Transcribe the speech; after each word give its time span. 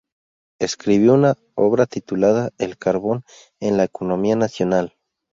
Escribió 0.59 1.13
una 1.13 1.35
obra 1.53 1.85
titulada 1.85 2.49
"El 2.57 2.75
carbón 2.75 3.23
en 3.59 3.77
la 3.77 3.83
economía 3.83 4.35
nacional". 4.35 4.95